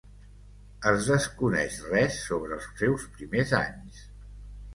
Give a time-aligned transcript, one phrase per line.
[0.91, 4.03] Es desconeix res sobre els seus primers anys.